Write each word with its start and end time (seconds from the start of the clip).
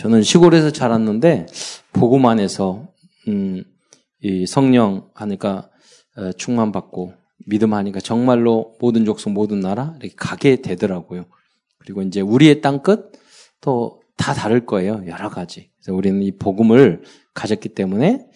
저는 0.00 0.22
시골에서 0.22 0.70
자랐는데 0.70 1.46
보고만 1.92 2.40
해서 2.40 2.88
음, 3.28 3.62
이 4.20 4.46
성령 4.46 5.08
하니까 5.14 5.70
어, 6.16 6.32
충만 6.32 6.72
받고 6.72 7.14
믿음 7.46 7.74
하니까 7.74 8.00
정말로 8.00 8.74
모든 8.80 9.04
족속 9.04 9.32
모든 9.32 9.60
나라 9.60 9.94
이렇게 10.00 10.14
가게 10.16 10.56
되더라고요. 10.56 11.26
그리고 11.78 12.02
이제 12.02 12.20
우리의 12.20 12.60
땅끝 12.60 13.12
또 13.60 14.00
다 14.20 14.34
다를 14.34 14.66
거예요. 14.66 15.02
여러 15.06 15.30
가지. 15.30 15.70
그래서 15.78 15.96
우리는 15.96 16.22
이 16.22 16.30
복음을 16.32 17.02
가졌기 17.32 17.70
때문에 17.70 18.26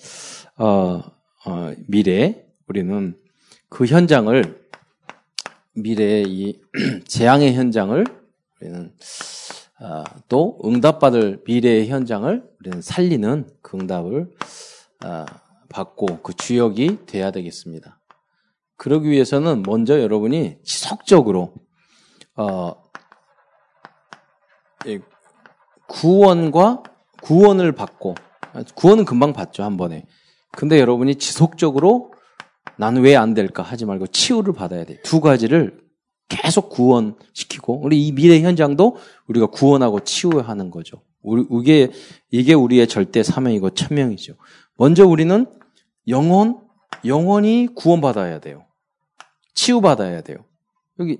어, 0.57 1.03
어, 1.45 1.75
미래 1.87 2.43
우리는 2.67 3.15
그 3.69 3.85
현장을 3.85 4.65
미래의 5.75 6.25
이 6.27 6.59
재앙의 7.07 7.53
현장을 7.53 8.03
우리는 8.61 8.81
어, 8.87 9.64
또 10.29 10.59
응답받을 10.65 11.43
미래의 11.47 11.89
현장을 11.89 12.43
우리는 12.61 12.83
살리는 12.83 13.49
그 13.63 13.77
응답을 13.77 14.31
어, 15.05 15.25
받고 15.69 16.23
그 16.23 16.33
주역이 16.35 17.07
돼야 17.07 17.31
되겠습니다. 17.31 18.01
그러기 18.77 19.11
위해서는 19.11 19.63
먼저 19.63 20.01
여러분이 20.01 20.59
지속적으로 20.65 21.55
어, 22.37 22.75
구원과 25.89 26.83
구원을 27.23 27.73
받고 27.73 28.15
구원은 28.75 29.05
금방 29.05 29.33
받죠 29.33 29.63
한 29.63 29.77
번에. 29.77 30.07
근데 30.53 30.79
여러분이 30.79 31.17
지속적으로 31.17 32.13
나는 32.77 33.03
왜안 33.03 33.35
될까 33.35 33.63
하지 33.63 33.85
말고 33.85 34.09
치유를 34.09 34.53
받아야 34.53 34.85
돼. 34.85 35.01
두 35.03 35.21
가지를 35.21 35.84
계속 36.35 36.69
구원시키고 36.69 37.81
우리 37.83 38.07
이 38.07 38.13
미래 38.13 38.41
현장도 38.41 38.97
우리가 39.29 39.47
구원하고 39.47 40.01
치유하는 40.01 40.71
거죠. 40.71 41.03
우리, 41.23 41.45
이게 41.61 41.91
이게 42.31 42.55
우리의 42.55 42.89
절대 42.89 43.23
사명이고 43.23 43.71
천명이죠. 43.71 44.35
먼저 44.77 45.07
우리는 45.07 45.47
영혼 46.09 46.59
영혼이 47.05 47.69
구원받아야 47.75 48.41
돼요. 48.41 48.65
치유받아야 49.55 50.23
돼요. 50.23 50.39
여기 50.99 51.19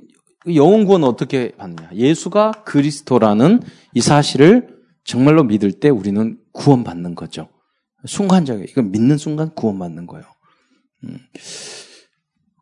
영혼 0.55 0.85
구원 0.85 1.05
어떻게 1.05 1.53
받느냐? 1.53 1.91
예수가 1.95 2.65
그리스도라는 2.65 3.63
이 3.95 4.01
사실을 4.01 4.77
정말로 5.05 5.45
믿을 5.45 5.73
때 5.73 5.89
우리는 5.89 6.39
구원받는 6.53 7.15
거죠. 7.15 7.49
순간적이에요. 8.05 8.67
이건 8.69 8.91
믿는 8.91 9.17
순간 9.17 9.55
구원받는 9.55 10.07
거예요. 10.07 10.25
음. 11.05 11.19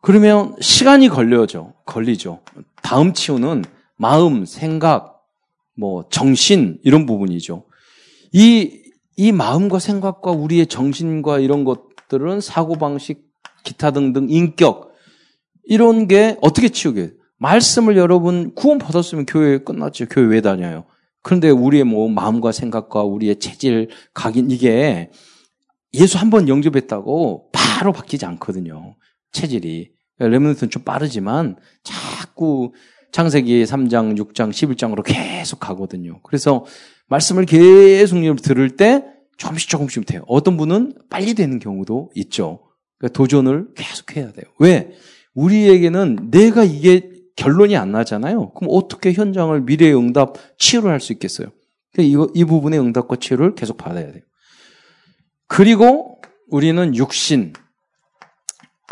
그러면 0.03 0.53
시간이 0.59 1.07
걸려죠. 1.07 1.73
걸리죠. 1.85 2.41
다음 2.81 3.13
치유는 3.13 3.63
마음, 3.95 4.45
생각, 4.45 5.23
뭐 5.77 6.05
정신 6.11 6.77
이런 6.83 7.05
부분이죠. 7.05 7.65
이 8.33 8.83
이 9.15 9.31
마음과 9.31 9.77
생각과 9.79 10.31
우리의 10.31 10.65
정신과 10.67 11.39
이런 11.39 11.65
것들은 11.65 12.41
사고 12.41 12.75
방식, 12.75 13.23
기타 13.63 13.91
등등 13.91 14.27
인격 14.29 14.91
이런 15.65 16.07
게 16.07 16.35
어떻게 16.41 16.69
치우게? 16.69 17.13
말씀을 17.37 17.95
여러분 17.97 18.55
구원 18.55 18.79
받았으면 18.79 19.25
교회 19.27 19.59
끝났죠. 19.59 20.07
교회 20.07 20.25
왜 20.25 20.41
다녀요? 20.41 20.85
그런데 21.21 21.49
우리의 21.49 21.83
뭐 21.83 22.09
마음과 22.09 22.51
생각과 22.51 23.03
우리의 23.03 23.39
체질, 23.39 23.89
각인 24.13 24.49
이게 24.49 25.11
예수 25.93 26.17
한 26.17 26.31
번 26.31 26.49
영접했다고 26.49 27.51
바로 27.51 27.93
바뀌지 27.93 28.25
않거든요. 28.25 28.95
체질이. 29.33 29.91
레몬트는 30.19 30.69
좀 30.69 30.83
빠르지만 30.83 31.57
자꾸 31.83 32.71
창세기 33.11 33.63
3장, 33.63 34.17
6장, 34.17 34.51
11장으로 34.51 35.03
계속 35.03 35.59
가거든요. 35.59 36.21
그래서 36.23 36.65
말씀을 37.07 37.45
계속 37.45 38.19
들을 38.41 38.75
때 38.77 39.03
조금씩 39.37 39.69
조금씩 39.69 40.05
돼요. 40.05 40.23
어떤 40.27 40.55
분은 40.57 40.93
빨리 41.09 41.33
되는 41.33 41.59
경우도 41.59 42.11
있죠. 42.15 42.61
그러니까 42.97 43.17
도전을 43.17 43.67
계속 43.75 44.15
해야 44.15 44.31
돼요. 44.31 44.45
왜? 44.59 44.91
우리에게는 45.33 46.29
내가 46.31 46.63
이게 46.63 47.09
결론이 47.35 47.75
안 47.75 47.91
나잖아요. 47.91 48.53
그럼 48.53 48.69
어떻게 48.71 49.11
현장을 49.13 49.59
미래의 49.61 49.95
응답 49.97 50.35
치유를 50.57 50.91
할 50.91 50.99
수 50.99 51.11
있겠어요? 51.13 51.47
그러니까 51.91 52.11
이거, 52.11 52.31
이 52.33 52.45
부분의 52.45 52.79
응답과 52.79 53.17
치유를 53.17 53.55
계속 53.55 53.77
받아야 53.77 54.11
돼요. 54.11 54.23
그리고 55.47 56.19
우리는 56.49 56.95
육신, 56.95 57.53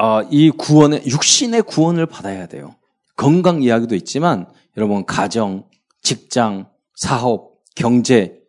아, 0.04 0.26
이 0.32 0.50
구원의, 0.50 1.04
육신의 1.06 1.62
구원을 1.62 2.08
받아야 2.08 2.48
돼요. 2.48 2.74
건강 3.18 3.62
이야기도 3.62 3.94
있지만, 3.94 4.48
여러분, 4.76 5.06
가정, 5.06 5.66
직장, 6.02 6.72
사업, 6.96 7.60
경제, 7.76 8.40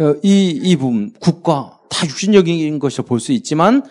어, 0.00 0.14
이, 0.22 0.48
이 0.48 0.76
부분, 0.76 1.12
국가, 1.20 1.78
다 1.90 2.06
육신적인 2.06 2.78
것을 2.78 3.04
볼수 3.04 3.32
있지만, 3.32 3.82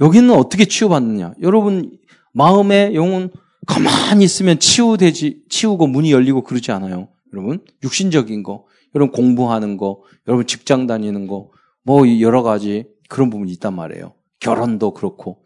여기는 0.00 0.28
어떻게 0.32 0.64
치유받느냐? 0.64 1.34
여러분, 1.40 1.96
마음의 2.32 2.96
영혼, 2.96 3.30
가만히 3.64 4.24
있으면 4.24 4.58
치유되지, 4.58 5.44
치우고 5.48 5.86
문이 5.86 6.10
열리고 6.10 6.42
그러지 6.42 6.72
않아요. 6.72 7.10
여러분, 7.32 7.64
육신적인 7.84 8.42
거, 8.42 8.64
여러분 8.96 9.12
공부하는 9.12 9.76
거, 9.76 10.02
여러분 10.26 10.48
직장 10.48 10.88
다니는 10.88 11.28
거, 11.28 11.52
뭐 11.84 12.02
여러 12.20 12.42
가지 12.42 12.86
그런 13.08 13.30
부분이 13.30 13.52
있단 13.52 13.72
말이에요. 13.72 14.14
결혼도 14.40 14.94
그렇고. 14.94 15.43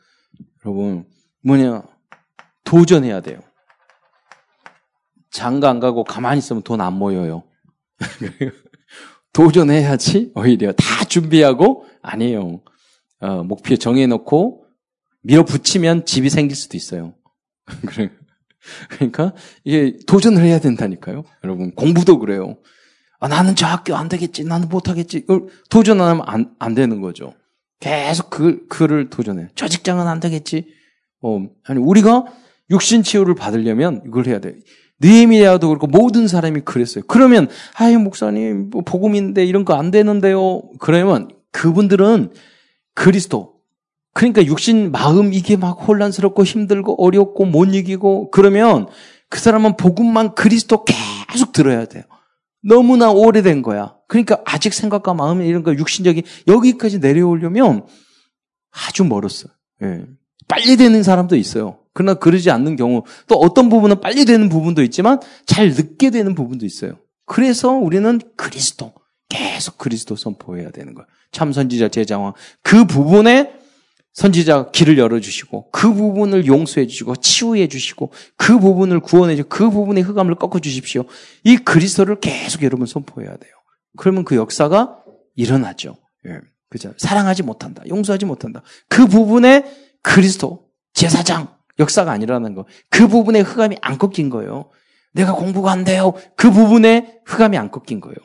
여러분, 0.65 1.05
뭐냐, 1.43 1.83
도전해야 2.65 3.21
돼요. 3.21 3.41
장가 5.31 5.69
안 5.69 5.81
가고 5.81 6.05
가만히 6.05 6.39
있으면 6.39 6.63
돈 6.63 6.81
안 6.81 6.95
모여요. 6.95 7.45
도전해야지, 9.33 10.33
오히려. 10.35 10.73
다 10.73 11.05
준비하고, 11.05 11.87
아니에요. 12.03 12.61
어, 13.21 13.43
목표 13.45 13.77
정해놓고, 13.77 14.65
밀어붙이면 15.23 16.07
집이 16.07 16.31
생길 16.31 16.57
수도 16.57 16.77
있어요. 16.77 17.15
그러니까 18.91 19.35
이게 19.65 19.99
도전을 20.07 20.43
해야 20.43 20.59
된다니까요. 20.59 21.25
여러분 21.45 21.75
공부도 21.75 22.19
그래요. 22.19 22.59
아, 23.21 23.29
나는 23.29 23.55
저 23.57 23.67
학교 23.67 23.95
안 23.97 24.09
되겠지. 24.09 24.45
나는 24.45 24.69
못 24.69 24.89
하겠지. 24.89 25.27
도전 25.71 26.01
안 26.01 26.09
하면 26.09 26.23
안, 26.27 26.55
안 26.59 26.75
되는 26.75 27.01
거죠. 27.01 27.35
계속 27.81 28.31
그, 28.31 28.66
그를 28.69 29.09
도전해. 29.11 29.49
저 29.55 29.69
직장은 29.69 30.06
안 30.06 30.21
되겠지. 30.21 30.66
어, 31.22 31.41
아니, 31.65 31.81
우리가 31.81 32.25
육신 32.71 33.03
치유를 33.03 33.34
받으려면 33.34 34.03
이걸 34.06 34.27
해야 34.27 34.41
돼. 34.41 34.56
느헤미야도 35.00 35.69
그렇고 35.69 35.87
모든 35.87 36.27
사람이 36.27 36.62
그랬어요. 36.62 37.05
그러면 37.06 37.49
아유 37.77 37.99
목사님 38.00 38.71
뭐 38.71 38.83
복음인데 38.83 39.44
이런 39.44 39.65
거 39.65 39.75
안 39.75 39.93
되는데요. 39.93 40.62
그러면 40.81 41.28
그분들은 41.53 42.33
그리스도 42.94 43.55
그러니까 44.12 44.44
육신 44.44 44.91
마음 44.91 45.33
이게 45.33 45.56
막 45.56 45.87
혼란스럽고 45.87 46.43
힘들고 46.43 47.00
어렵고 47.03 47.44
못 47.44 47.72
이기고 47.75 48.33
그러면 48.33 48.88
그 49.31 49.38
사람은 49.38 49.77
복음만 49.77 50.34
그리스도 50.34 50.84
계속 50.84 51.53
들어야 51.53 51.84
돼요. 51.84 52.03
너무나 52.63 53.11
오래된 53.11 53.63
거야. 53.63 53.97
그러니까 54.09 54.41
아직 54.45 54.75
생각과 54.75 55.15
마음 55.15 55.43
이런 55.43 55.63
거 55.63 55.75
육신적인 55.75 56.23
여기까지 56.47 56.99
내려오려면 56.99 57.87
아주 58.71 59.05
멀었어요. 59.05 59.53
예. 59.83 60.05
빨리 60.47 60.77
되는 60.77 61.03
사람도 61.03 61.37
있어요. 61.37 61.79
그러나 61.93 62.15
그러지 62.15 62.51
않는 62.51 62.77
경우 62.77 63.05
또 63.27 63.37
어떤 63.37 63.69
부분은 63.69 64.01
빨리 64.01 64.25
되는 64.25 64.49
부분도 64.49 64.83
있지만 64.85 65.21
잘 65.47 65.69
늦게 65.71 66.11
되는 66.11 66.35
부분도 66.35 66.65
있어요. 66.65 66.99
그래서 67.27 67.71
우리는 67.73 68.21
그리스도 68.37 68.93
계속 69.29 69.77
그리스도 69.77 70.17
선포해야 70.17 70.71
되는 70.71 70.95
거예요. 70.95 71.07
참 71.33 71.53
선지자 71.53 71.89
제자왕 71.89 72.33
그 72.63 72.87
부분에 72.87 73.53
선지자 74.15 74.71
길을 74.73 74.99
열어주시고 74.99 75.71
그 75.71 75.93
부분을 75.93 76.47
용서해 76.47 76.87
주시고 76.87 77.17
치유해 77.17 77.69
주시고 77.69 78.13
그 78.37 78.59
부분을 78.59 79.01
구원해 79.01 79.37
주시고 79.37 79.49
그 79.49 79.71
부분의 79.71 80.03
흑암을 80.03 80.35
꺾어 80.35 80.59
주십시오. 80.59 81.05
이 81.45 81.57
그리스도를 81.57 82.19
계속 82.21 82.63
여러분 82.63 82.87
선포해야 82.87 83.37
돼요. 83.37 83.53
그러면 83.97 84.25
그 84.25 84.37
역사가 84.37 84.99
일어나죠. 85.37 85.97
예. 86.27 86.41
그죠? 86.69 86.93
사랑하지 86.99 87.44
못한다. 87.44 87.82
용서하지 87.88 88.27
못한다. 88.27 88.62
그 88.88 89.06
부분에 89.06 89.65
그리스도 90.03 90.69
제사장 90.93 91.56
역사가 91.79 92.11
아니라는 92.11 92.55
거. 92.55 92.67
그 92.91 93.09
부분에 93.09 93.41
흑암이 93.41 93.77
안 93.81 93.99
꺾인 93.99 94.31
거예요. 94.31 94.71
내가 95.12 95.35
공부가 95.35 95.71
안 95.71 95.85
돼요. 95.85 96.12
그 96.37 96.50
부분에 96.50 97.21
흑암이 97.25 97.56
안 97.56 97.71
꺾인 97.71 98.00
거예요. 98.00 98.17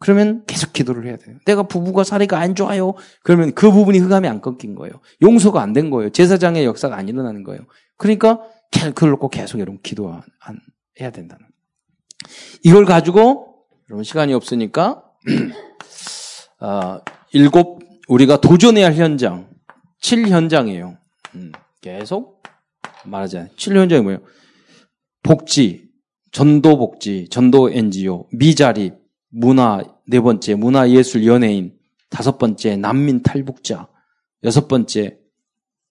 그러면 0.00 0.42
계속 0.46 0.72
기도를 0.72 1.06
해야 1.06 1.16
돼요. 1.16 1.36
내가 1.44 1.62
부부가 1.64 2.04
사이가 2.04 2.38
안 2.38 2.54
좋아요. 2.54 2.94
그러면 3.22 3.52
그 3.54 3.70
부분이 3.70 3.98
흑암이 3.98 4.26
안 4.26 4.40
꺾인 4.40 4.74
거예요. 4.74 4.94
용서가 5.22 5.60
안 5.60 5.72
된 5.74 5.90
거예요. 5.90 6.10
제사장의 6.10 6.64
역사가 6.64 6.96
안 6.96 7.08
일어나는 7.08 7.44
거예요. 7.44 7.60
그러니까 7.98 8.40
그걸 8.72 9.10
놓고 9.10 9.28
계속 9.28 9.58
여러분 9.60 9.78
기도해야 9.82 10.22
된다는. 11.12 11.46
이걸 12.64 12.86
가지고 12.86 13.66
여러분 13.90 14.02
시간이 14.02 14.32
없으니까 14.32 15.02
아, 16.60 17.00
일곱 17.32 17.80
우리가 18.08 18.40
도전해야 18.40 18.86
할 18.86 18.94
현장 18.94 19.48
7 20.00 20.28
현장이에요. 20.28 20.96
음, 21.34 21.52
계속 21.82 22.42
말하자. 23.04 23.48
7현장이 23.56 24.02
뭐예요? 24.02 24.20
복지, 25.22 25.88
전도 26.32 26.78
복지, 26.78 27.28
전도 27.30 27.70
NGO, 27.70 28.28
미자립, 28.32 28.94
문화, 29.30 29.82
네 30.06 30.20
번째 30.20 30.54
문화 30.54 30.90
예술 30.90 31.26
연예인, 31.26 31.72
다섯 32.08 32.38
번째 32.38 32.76
난민 32.76 33.22
탈북자, 33.22 33.88
여섯 34.44 34.68
번째 34.68 35.18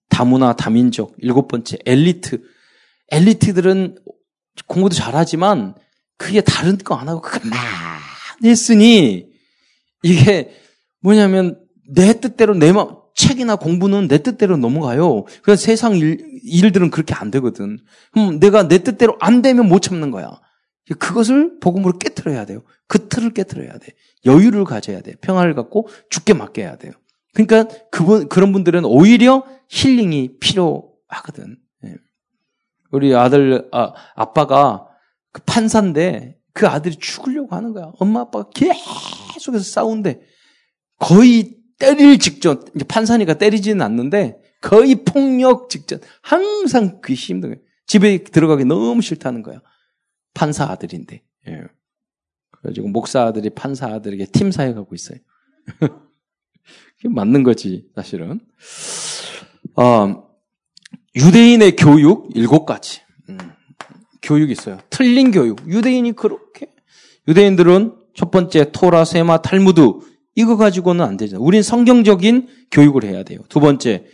다문화 0.09 0.53
다민족, 0.53 1.15
일곱 1.19 1.47
번째 1.47 1.77
엘리트. 1.85 2.41
엘리트들은 3.11 3.97
공부도 4.67 4.95
잘하지만 4.95 5.75
그게 6.17 6.41
다른 6.41 6.77
거 6.77 6.95
안 6.95 7.07
하고 7.07 7.21
그만 7.21 7.57
했으니 8.43 9.29
이게 10.03 10.51
뭐냐면 11.01 11.59
내 11.87 12.19
뜻대로 12.19 12.53
내 12.53 12.71
마, 12.71 12.87
책이나 13.15 13.55
공부는 13.55 14.07
내 14.07 14.17
뜻대로 14.19 14.57
넘어가요. 14.57 15.25
그래서 15.41 15.61
세상 15.61 15.95
일, 15.95 16.39
일들은 16.43 16.89
그렇게 16.89 17.13
안 17.13 17.31
되거든. 17.31 17.79
그럼 18.11 18.39
내가 18.39 18.67
내 18.67 18.79
뜻대로 18.79 19.17
안 19.19 19.41
되면 19.41 19.67
못 19.67 19.81
참는 19.81 20.11
거야. 20.11 20.39
그것을 20.95 21.59
복음으로 21.59 21.97
깨뜨려야 21.97 22.45
돼요. 22.45 22.61
그 22.87 23.07
틀을 23.07 23.33
깨뜨려야 23.33 23.77
돼. 23.77 23.93
여유를 24.25 24.65
가져야 24.65 25.01
돼. 25.01 25.13
평화를 25.21 25.53
갖고 25.53 25.87
죽게 26.09 26.33
맡겨야 26.33 26.77
돼요. 26.77 26.93
그러니까 27.33 27.67
그분 27.91 28.27
그런 28.27 28.51
분들은 28.51 28.85
오히려 28.85 29.45
힐링이 29.69 30.39
필요하거든. 30.39 31.57
예. 31.85 31.95
우리 32.91 33.15
아들 33.15 33.69
아, 33.71 33.93
아빠가 34.15 34.87
그 35.31 35.41
판사인데 35.45 36.37
그 36.53 36.67
아들이 36.67 36.95
죽으려고 36.95 37.55
하는 37.55 37.73
거야. 37.73 37.91
엄마 37.99 38.21
아빠가 38.21 38.49
계속해서 38.53 39.63
싸운데 39.63 40.21
거의 40.97 41.55
때릴 41.77 42.19
직전 42.19 42.65
이제 42.75 42.83
판사니까 42.85 43.35
때리지는 43.35 43.81
않는데 43.81 44.41
거의 44.61 44.95
폭력 45.05 45.69
직전 45.69 46.01
항상 46.21 46.99
그 47.01 47.13
힘든 47.13 47.49
거야. 47.51 47.59
집에 47.85 48.23
들어가기 48.23 48.65
너무 48.65 49.01
싫다는 49.01 49.43
거야. 49.43 49.61
판사 50.33 50.65
아들인데. 50.65 51.21
예. 51.47 51.63
그래가지고 52.51 52.89
목사 52.89 53.23
아들이 53.23 53.49
판사 53.49 53.87
아들에게 53.87 54.25
팀 54.27 54.51
사역하고 54.51 54.93
있어요. 54.95 55.19
그게 56.97 57.09
맞는 57.09 57.43
거지, 57.43 57.87
사실은. 57.95 58.41
어, 59.75 60.29
유대인의 61.15 61.75
교육 61.75 62.29
일곱 62.35 62.65
가지. 62.65 63.01
음, 63.29 63.37
교육이 64.21 64.51
있어요. 64.51 64.79
틀린 64.89 65.31
교육. 65.31 65.67
유대인이 65.67 66.11
그렇게. 66.13 66.67
유대인들은 67.27 67.95
첫 68.13 68.31
번째 68.31 68.71
토라, 68.71 69.05
세마, 69.05 69.41
탈무드 69.41 69.81
이거 70.35 70.57
가지고는 70.57 71.03
안 71.03 71.17
되죠. 71.17 71.37
우린 71.39 71.61
성경적인 71.61 72.47
교육을 72.71 73.03
해야 73.03 73.23
돼요. 73.23 73.39
두 73.49 73.59
번째 73.59 74.05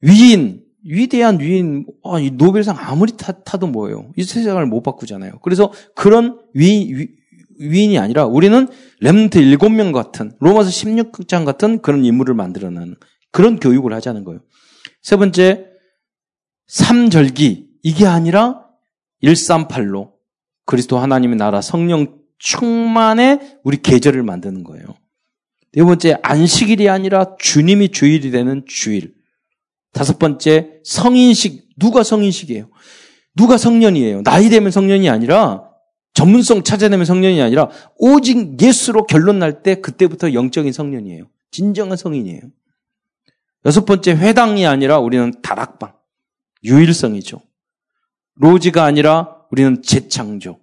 위인, 0.00 0.63
위대한 0.84 1.40
위인, 1.40 1.86
아, 2.04 2.18
이 2.20 2.30
노벨상 2.30 2.76
아무리 2.78 3.16
타, 3.16 3.32
타도 3.32 3.66
뭐예요? 3.66 4.12
이 4.16 4.24
세상을 4.24 4.64
못 4.66 4.82
바꾸잖아요. 4.82 5.38
그래서 5.42 5.72
그런 5.94 6.40
위, 6.54 6.94
위, 6.94 7.08
위인이 7.58 7.98
아니라 7.98 8.26
우리는 8.26 8.68
렘트 9.00 9.40
7명 9.40 9.92
같은 9.92 10.32
로마서 10.40 10.70
16장 10.70 11.44
같은 11.44 11.80
그런 11.80 12.04
인물을 12.04 12.34
만들어내는 12.34 12.96
그런 13.30 13.58
교육을 13.58 13.92
하자는 13.94 14.24
거예요. 14.24 14.40
세 15.02 15.16
번째, 15.16 15.66
삼절기 16.66 17.68
이게 17.82 18.06
아니라 18.06 18.64
138로 19.22 20.12
그리스도 20.66 20.98
하나님의 20.98 21.36
나라 21.36 21.60
성령 21.60 22.18
충만의 22.38 23.58
우리 23.62 23.80
계절을 23.80 24.22
만드는 24.22 24.64
거예요. 24.64 24.84
네 25.72 25.82
번째, 25.82 26.16
안식일이 26.22 26.88
아니라 26.88 27.36
주님이 27.38 27.88
주일이 27.90 28.30
되는 28.30 28.64
주일. 28.66 29.14
다섯 29.94 30.18
번째, 30.18 30.80
성인식. 30.84 31.68
누가 31.78 32.02
성인식이에요? 32.02 32.68
누가 33.36 33.56
성년이에요? 33.56 34.22
나이 34.22 34.48
되면 34.50 34.70
성년이 34.70 35.08
아니라 35.08 35.70
전문성 36.12 36.62
찾아내면 36.62 37.04
성년이 37.06 37.42
아니라 37.42 37.70
오직 37.96 38.60
예수로 38.60 39.06
결론 39.06 39.38
날 39.40 39.62
때 39.62 39.76
그때부터 39.80 40.32
영적인 40.34 40.72
성년이에요. 40.72 41.24
진정한 41.50 41.96
성인이에요. 41.96 42.42
여섯 43.66 43.84
번째 43.84 44.12
회당이 44.12 44.66
아니라 44.66 44.98
우리는 44.98 45.32
다락방. 45.42 45.94
유일성이죠. 46.62 47.40
로지가 48.36 48.84
아니라 48.84 49.36
우리는 49.50 49.82
재창조. 49.82 50.60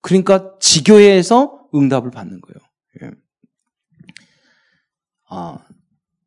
그러니까 0.00 0.54
지교회에서 0.60 1.68
응답을 1.74 2.10
받는 2.10 2.40
거예요. 2.40 2.58
예. 3.02 3.10
아. 5.28 5.58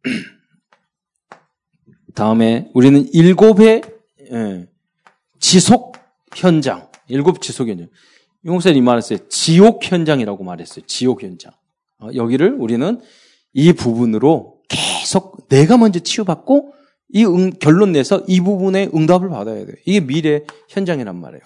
다음에 2.18 2.68
우리는 2.74 3.08
일곱의 3.14 3.84
예, 4.32 4.68
지속 5.40 5.96
현장. 6.36 6.90
일곱 7.08 7.44
지속 7.44 7.68
현장. 7.68 7.90
용사님 8.44 8.84
말했어요. 8.86 9.20
지옥 9.30 9.84
현장이라고 9.84 10.44
말했어요. 10.44 10.84
지옥 10.88 11.22
현장. 11.22 11.52
어, 12.00 12.10
여기를 12.16 12.56
우리는 12.58 13.00
이 13.54 13.72
부분으로 13.72 14.58
계속 14.68 15.48
내가 15.48 15.78
먼저 15.78 16.00
치유받고 16.00 16.74
이 17.10 17.24
응, 17.24 17.52
결론 17.52 17.92
내서 17.92 18.24
이 18.28 18.42
부분에 18.42 18.90
응답을 18.96 19.30
받아야 19.30 19.64
돼요. 19.64 19.76
이게 19.86 20.00
미래 20.00 20.42
현장이란 20.70 21.22
말이에요. 21.22 21.42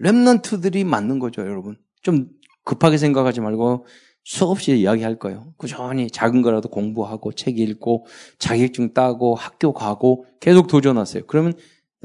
랩런트들이 0.00 0.86
맞는 0.86 1.18
거죠, 1.18 1.42
여러분. 1.42 1.76
좀 2.00 2.28
급하게 2.64 2.96
생각하지 2.96 3.42
말고 3.42 3.84
수없이 4.24 4.76
이야기할 4.78 5.18
거예요. 5.18 5.52
꾸준히 5.58 6.10
작은 6.10 6.42
거라도 6.42 6.68
공부하고 6.68 7.32
책 7.32 7.58
읽고 7.58 8.06
자격증 8.38 8.94
따고 8.94 9.34
학교 9.34 9.72
가고 9.72 10.24
계속 10.40 10.66
도전하세요. 10.66 11.26
그러면 11.26 11.52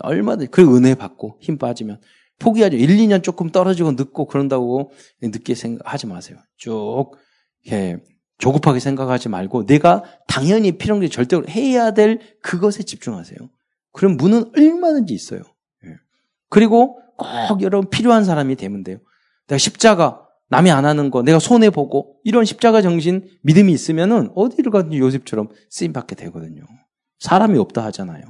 얼마든지 0.01 0.51
그 0.51 0.75
은혜 0.75 0.95
받고 0.95 1.37
힘 1.39 1.57
빠지면 1.57 1.99
포기하죠. 2.37 2.77
1, 2.77 2.89
2년 2.89 3.23
조금 3.23 3.49
떨어지고 3.49 3.93
늦고 3.93 4.25
그런다고 4.25 4.91
늦게 5.21 5.55
생각하지 5.55 6.07
마세요. 6.07 6.37
쭉 6.57 7.11
예, 7.71 7.97
조급하게 8.37 8.79
생각하지 8.79 9.29
말고 9.29 9.65
내가 9.65 10.03
당연히 10.27 10.73
필요한 10.73 11.01
게 11.01 11.07
절대로 11.07 11.47
해야 11.47 11.91
될 11.91 12.19
그것에 12.41 12.83
집중하세요. 12.83 13.37
그럼 13.93 14.17
문은 14.17 14.51
얼마든지 14.57 15.13
있어요. 15.13 15.41
예. 15.85 15.95
그리고 16.49 16.99
꼭 17.47 17.61
여러분 17.61 17.89
필요한 17.89 18.23
사람이 18.23 18.55
되면 18.55 18.83
돼요. 18.83 18.99
내가 19.47 19.57
십자가 19.57 20.28
남이 20.49 20.71
안 20.71 20.85
하는 20.85 21.11
거 21.11 21.21
내가 21.21 21.39
손해 21.39 21.69
보고 21.69 22.17
이런 22.23 22.45
십자가 22.45 22.81
정신 22.81 23.27
믿음이 23.43 23.71
있으면은 23.71 24.31
어디를 24.35 24.71
가든지 24.71 24.97
요셉처럼 24.97 25.49
쓰임 25.69 25.93
받게 25.93 26.15
되거든요. 26.15 26.63
사람이 27.19 27.57
없다 27.57 27.83
하잖아요. 27.85 28.23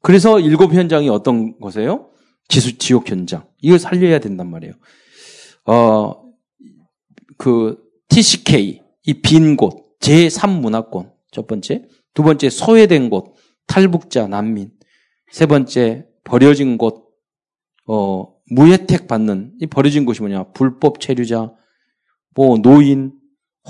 그래서 0.00 0.40
일곱 0.40 0.72
현장이 0.72 1.08
어떤 1.08 1.58
것이에요? 1.60 2.10
지수, 2.48 2.78
지옥 2.78 3.10
현장. 3.10 3.46
이걸 3.60 3.78
살려야 3.78 4.18
된단 4.18 4.50
말이에요. 4.50 4.74
어, 5.66 6.22
그, 7.38 7.78
TCK, 8.08 8.82
이 9.06 9.22
빈 9.22 9.56
곳, 9.56 9.98
제3문화권, 10.00 11.12
첫 11.30 11.46
번째. 11.46 11.84
두 12.14 12.22
번째, 12.22 12.50
소외된 12.50 13.10
곳, 13.10 13.34
탈북자, 13.66 14.26
난민. 14.26 14.70
세 15.30 15.46
번째, 15.46 16.06
버려진 16.24 16.76
곳, 16.78 17.01
어, 17.86 18.34
무혜택 18.50 19.08
받는, 19.08 19.54
이 19.60 19.66
버려진 19.66 20.04
곳이 20.04 20.20
뭐냐. 20.20 20.52
불법 20.52 21.00
체류자, 21.00 21.52
뭐, 22.34 22.58
노인, 22.58 23.12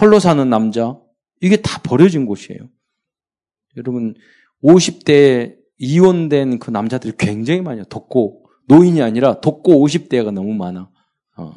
홀로 0.00 0.18
사는 0.18 0.48
남자. 0.48 0.98
이게 1.40 1.56
다 1.56 1.80
버려진 1.82 2.26
곳이에요. 2.26 2.60
여러분, 3.76 4.14
50대 4.62 5.56
이혼된 5.78 6.58
그 6.58 6.70
남자들이 6.70 7.14
굉장히 7.18 7.62
많아요. 7.62 7.84
덥고, 7.84 8.46
노인이 8.68 9.02
아니라 9.02 9.40
독고 9.40 9.86
50대가 9.86 10.30
너무 10.30 10.54
많아. 10.54 10.90
어. 11.36 11.54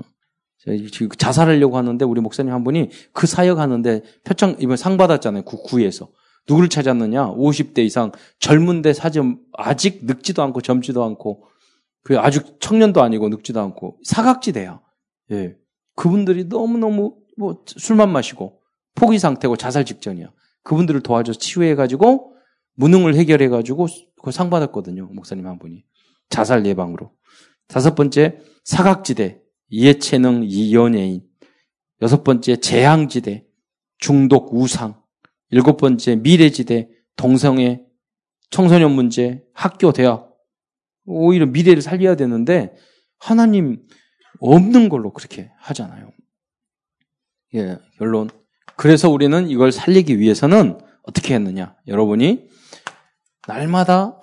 지금 0.92 1.10
자살하려고 1.10 1.78
하는데 1.78 2.04
우리 2.06 2.22
목사님 2.22 2.52
한 2.52 2.64
분이 2.64 2.90
그 3.14 3.28
사역 3.28 3.60
하는데 3.60 4.02
표창 4.24 4.56
이번 4.60 4.78
상 4.78 4.98
받았잖아요. 4.98 5.44
국구에서 5.44 6.10
누구를 6.48 6.70
찾았느냐? 6.70 7.34
50대 7.34 7.80
이상 7.80 8.12
젊은데 8.40 8.94
사진 8.94 9.40
아직 9.54 10.06
늙지도 10.06 10.42
않고 10.44 10.62
젊지도 10.62 11.04
않고 11.04 11.46
그 12.06 12.20
아주 12.20 12.42
청년도 12.60 13.02
아니고 13.02 13.30
늙지도 13.30 13.60
않고 13.60 13.98
사각지대야. 14.04 14.80
예. 15.32 15.58
그분들이 15.96 16.46
너무너무 16.46 17.18
뭐 17.36 17.64
술만 17.66 18.12
마시고 18.12 18.62
포기 18.94 19.18
상태고 19.18 19.58
자살 19.58 19.86
직전이야. 19.86 20.32
그분들을 20.62 21.02
도와줘서 21.02 21.40
치유해 21.40 21.74
가지고 21.74 22.36
무능을 22.76 23.16
해결해 23.16 23.50
가지고 23.50 23.88
그상 24.22 24.52
받았거든요. 24.52 25.10
목사님 25.14 25.48
한 25.48 25.58
분이. 25.58 25.84
자살 26.30 26.64
예방으로. 26.68 27.12
다섯 27.68 27.96
번째, 27.96 28.38
사각지대, 28.64 29.42
이해체능, 29.70 30.44
이연예인. 30.46 31.24
여섯 32.04 32.24
번째, 32.24 32.58
재앙지대, 32.58 33.46
중독, 33.98 34.54
우상. 34.54 35.02
일곱 35.50 35.78
번째, 35.78 36.18
미래지대, 36.18 36.90
동성애, 37.16 37.82
청소년 38.52 38.92
문제, 38.92 39.44
학교, 39.54 39.92
대학. 39.92 40.35
오히려 41.06 41.46
미래를 41.46 41.82
살려야 41.82 42.16
되는데, 42.16 42.74
하나님 43.20 43.82
없는 44.40 44.90
걸로 44.90 45.14
그렇게 45.14 45.52
하잖아요. 45.60 46.12
예, 47.56 47.78
결론. 47.98 48.30
그래서 48.76 49.10
우리는 49.10 49.50
이걸 49.50 49.72
살리기 49.72 50.20
위해서는 50.20 50.80
어떻게 51.04 51.36
했느냐? 51.36 51.76
여러분이 51.88 52.50
날마다 53.48 54.20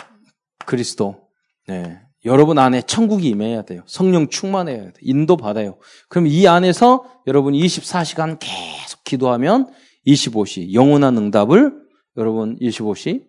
그리스도, 0.66 1.28
네. 1.66 2.00
여러분 2.24 2.58
안에 2.58 2.82
천국이 2.82 3.28
임해야 3.28 3.62
돼요. 3.62 3.82
성령 3.86 4.28
충만해야 4.28 4.78
돼요. 4.78 4.92
인도 5.00 5.36
받아요. 5.36 5.78
그럼 6.08 6.28
이 6.28 6.46
안에서 6.46 7.04
여러분 7.26 7.54
24시간 7.54 8.38
계속 8.38 9.02
기도하면 9.02 9.72
25시 10.06 10.72
영원한 10.72 11.16
응답을 11.16 11.72
여러분 12.16 12.56
25시 12.60 13.24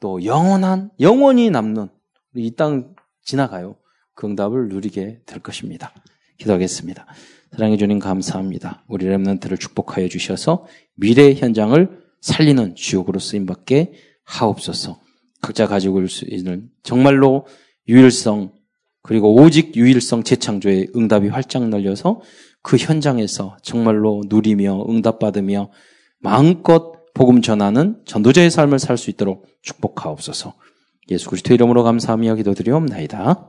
또 0.00 0.22
영원한 0.24 0.90
영원히 1.00 1.48
남는 1.48 1.88
이 2.36 2.54
땅 2.56 2.94
지나가요. 3.24 3.76
그 4.14 4.26
응답을 4.26 4.68
누리게 4.68 5.20
될 5.26 5.40
것입니다. 5.40 5.92
기도하겠습니다. 6.38 7.06
사랑해 7.52 7.76
주님 7.76 7.98
감사합니다. 7.98 8.84
우리 8.88 9.06
렘넌트를 9.06 9.58
축복하여 9.58 10.08
주셔서 10.08 10.66
미래 10.94 11.34
현장을 11.34 12.00
살리는 12.20 12.74
주역으로 12.74 13.18
쓰임 13.18 13.46
받게 13.46 13.92
하옵소서. 14.24 15.00
각자 15.42 15.66
가지고 15.66 16.02
있는 16.26 16.68
정말로 16.82 17.46
유일성 17.88 18.52
그리고 19.02 19.34
오직 19.34 19.76
유일성 19.76 20.24
재창조의 20.24 20.88
응답이 20.96 21.28
활짝 21.28 21.68
날려서 21.68 22.20
그 22.62 22.76
현장에서 22.76 23.56
정말로 23.62 24.22
누리며 24.28 24.86
응답받으며 24.88 25.70
마음껏 26.18 26.96
복음 27.14 27.40
전하는 27.40 28.00
전도자의 28.04 28.50
삶을 28.50 28.78
살 28.78 28.98
수 28.98 29.10
있도록 29.10 29.46
축복하옵소서. 29.62 30.54
예수 31.10 31.28
그리스도 31.28 31.54
이름으로 31.54 31.82
감사하며 31.84 32.34
기도드리옵나이다. 32.36 33.48